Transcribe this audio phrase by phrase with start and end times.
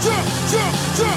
[0.00, 1.11] jump, jump, jump.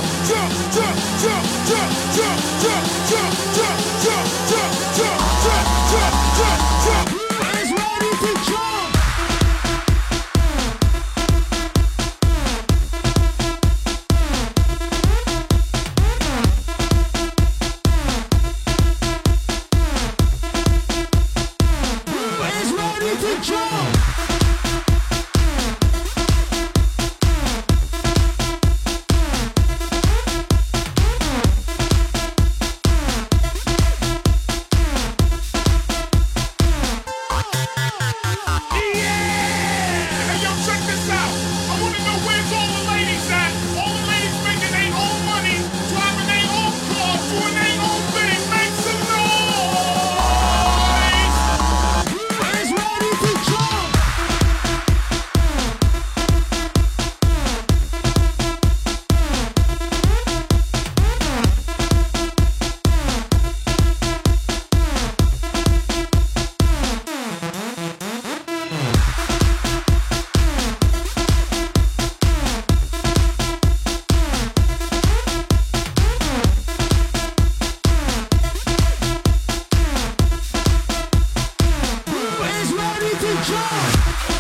[83.16, 84.34] Easy Joe.